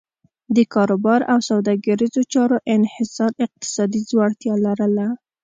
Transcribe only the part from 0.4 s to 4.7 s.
د کاروبار او سوداګریزو چارو انحصار اقتصادي ځوړتیا